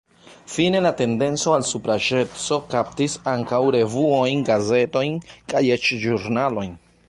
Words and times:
Fine 0.51 0.79
la 0.85 0.91
tendenco 1.01 1.53
al 1.57 1.65
supraĵeco 1.71 2.57
kaptis 2.73 3.19
ankaŭ 3.35 3.61
revuojn, 3.77 4.43
gazetojn 4.51 5.23
kaj 5.55 5.63
eĉ 5.77 5.95
ĵurnalojn. 6.07 6.79